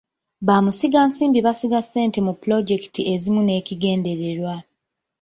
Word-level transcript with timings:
Bamusigansimbi 0.47 1.39
basiga 1.47 1.79
ssente 1.85 2.17
mu 2.25 2.33
pulojekiti 2.41 3.01
ezimu 3.13 3.39
n'ekigendererwa. 3.43 4.55